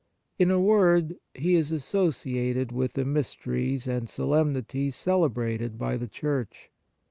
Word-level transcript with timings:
In 0.39 0.49
a 0.49 0.59
word, 0.59 1.17
he 1.35 1.53
is 1.53 1.71
associated 1.71 2.71
with 2.71 2.93
the 2.93 3.05
mysteries 3.05 3.85
and 3.85 4.09
solemnities 4.09 4.95
celebrated 4.95 5.77
by 5.77 5.95
the 5.95 6.07
Church. 6.07 6.71